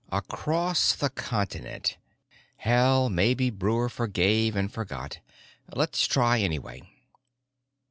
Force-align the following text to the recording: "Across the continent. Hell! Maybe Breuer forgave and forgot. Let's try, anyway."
"Across 0.11 0.95
the 0.95 1.11
continent. 1.11 1.97
Hell! 2.57 3.07
Maybe 3.07 3.51
Breuer 3.51 3.87
forgave 3.87 4.55
and 4.55 4.73
forgot. 4.73 5.19
Let's 5.75 6.07
try, 6.07 6.39
anyway." 6.39 6.81